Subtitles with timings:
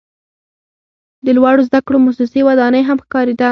[1.25, 3.49] د لوړو زده کړو موسسې ودانۍ هم ښکاریده.